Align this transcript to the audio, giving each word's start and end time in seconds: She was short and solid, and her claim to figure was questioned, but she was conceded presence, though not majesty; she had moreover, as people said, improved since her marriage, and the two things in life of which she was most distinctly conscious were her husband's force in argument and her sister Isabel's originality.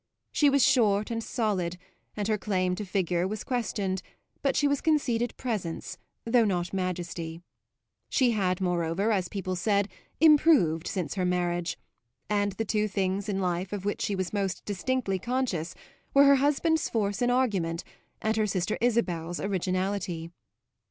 She 0.31 0.49
was 0.49 0.65
short 0.65 1.11
and 1.11 1.23
solid, 1.23 1.77
and 2.17 2.27
her 2.27 2.39
claim 2.39 2.73
to 2.73 2.83
figure 2.85 3.27
was 3.27 3.43
questioned, 3.43 4.01
but 4.41 4.55
she 4.55 4.67
was 4.67 4.81
conceded 4.81 5.37
presence, 5.37 5.99
though 6.25 6.43
not 6.43 6.73
majesty; 6.73 7.43
she 8.09 8.31
had 8.31 8.59
moreover, 8.59 9.11
as 9.11 9.29
people 9.29 9.55
said, 9.55 9.89
improved 10.19 10.87
since 10.87 11.13
her 11.13 11.23
marriage, 11.23 11.77
and 12.31 12.53
the 12.53 12.65
two 12.65 12.87
things 12.87 13.29
in 13.29 13.39
life 13.39 13.71
of 13.71 13.85
which 13.85 14.01
she 14.01 14.15
was 14.15 14.33
most 14.33 14.65
distinctly 14.65 15.19
conscious 15.19 15.75
were 16.15 16.23
her 16.23 16.37
husband's 16.37 16.89
force 16.89 17.21
in 17.21 17.29
argument 17.29 17.83
and 18.23 18.37
her 18.37 18.47
sister 18.47 18.79
Isabel's 18.81 19.39
originality. 19.39 20.31